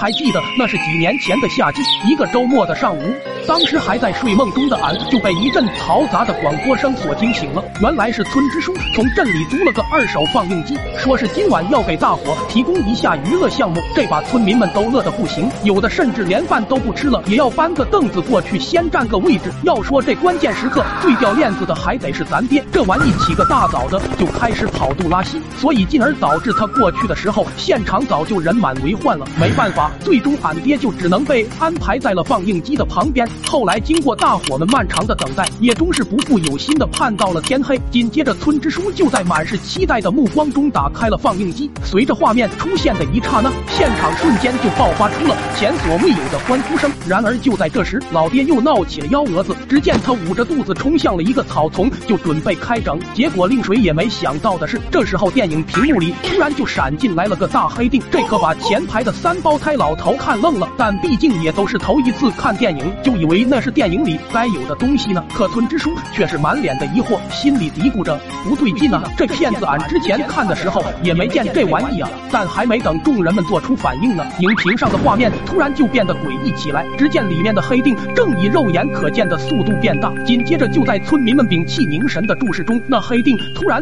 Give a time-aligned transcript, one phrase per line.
[0.00, 3.02] 还记得那是几年前的夏季，一个周末的上午，
[3.48, 7.64] 当时还在睡梦中的俺就被一阵嘈杂的广播声所惊醒了。
[7.82, 13.82] 原来是村支书从镇里租了个二手放映机，说是今晚要给大伙提供一下娱乐项目。
[13.92, 19.52] 这把村民们都乐得不行，有的甚至连饭都不吃了，也要搬个凳子过去先占个位置。
[19.64, 29.26] 要说这关键时刻最掉链子的还得是咱爹，这玩意起个大早的就开始跑肚拉稀，所以进而导致他过去的时候现场早就人满为患了。
[29.40, 33.28] 没办法，最终俺爹就只能被安排在了放映机的旁边。
[33.46, 37.80] 后来经过大伙们漫长的等待，也终是不负有心的盼到了天黑。
[37.90, 46.90] 紧接着，村支书就在满是期待的目光中打开了放映机，随着画面出现的一刹那，现场瞬间就爆发出了前所未有的欢呼声。
[47.06, 49.54] 然而就在这时，老爹又闹起了幺蛾子。
[49.68, 52.98] 只见他捂着肚子冲向了一个草丛，就准备开整。
[53.14, 60.68] 结果令谁也没想到的是，这时候电影屏幕里突然就闪进来了个大黑腚，这可把前排的三胞胎老头看愣了。
[60.76, 65.24] 但毕竟也都是头一次看电影，就以为那是电影里该有的东西呢。
[65.32, 72.10] 可村支书却是满脸的疑惑，心里嘀咕着不对劲啊， 这片子俺之前看的时候也没见这玩意啊。
[72.30, 76.84] 但还没等众人们做出反应呢，荧屏上的画面突然就变得诡异起来。
[76.98, 83.80] 只见里面的黑定正以肉眼可见的速度变大，紧接着就在村民们屏气凝神的注视中，那黑定突然。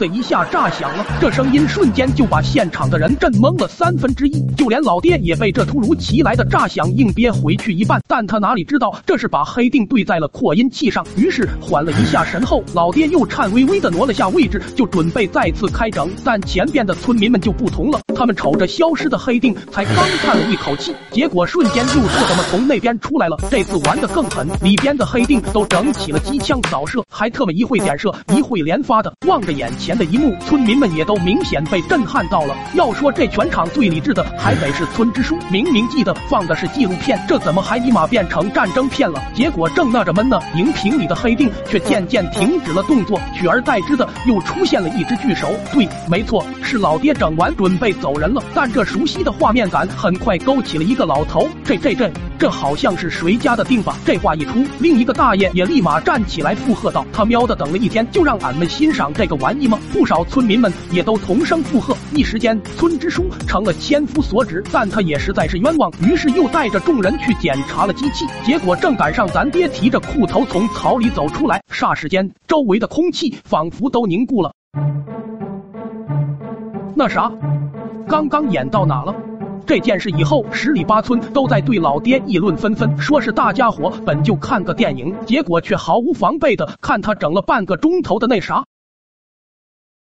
[0.00, 8.00] 的一下炸响了，这声音瞬间就把现场的人震懵了三分之一，就连老爹也被这突如其来的炸响硬憋回去一半。
[8.08, 16.10] 但他哪里知道这是把黑腚对在了扩音器上，于是缓了一下神后，老爹又颤巍巍的挪了下位置，就准备再次开整。
[16.24, 23.36] 但前边的村民们就不同了，他们瞅着消失的黑腚，才刚叹了一口气，结果瞬间又错怎么从那边出来了。
[23.50, 29.89] 这次玩的更狠，里边的黑腚都整起了机枪扫射，还特么一会点射，一会连发的，望着眼前。
[29.90, 32.54] 前的一幕，村民们也都明显被震撼到了。
[32.74, 35.36] 要说这全场最理智的，还得是村支书。
[35.50, 39.20] 明明记得放的是纪录片，这怎么还尼玛变成战争片了？
[39.34, 45.48] 结果正纳着闷呢，荧屏里的黑腚却渐渐停止了动作，取而代之的又出现了一只巨手。
[45.72, 48.40] 对，没错，是老爹整完准备走人了。
[48.54, 52.08] 但这熟悉的画面感很快勾起了一个老头，这这这
[52.40, 53.94] 这好像是谁家的腚吧？
[54.02, 74.50] 这话一出，另一个大爷也立马站起来附和道：“他喵的，等了一天就让俺们欣赏这个玩意吗？”不少村民们也都同声附和，一时间村支书成了千夫所指，但他也实在是冤枉，于是又带着众人去检查了机器，结果正赶上咱爹提着裤头从草里走出来，霎时间周围的空气仿佛都凝固了。
[76.96, 77.30] 那啥，
[78.08, 79.14] 刚刚演到哪了？
[79.70, 88.64] 这件事以后，十里八村都在对老爹议论纷纷，说是大家伙本就看个电影，结果却毫无防备的看他整了半个钟头的那啥。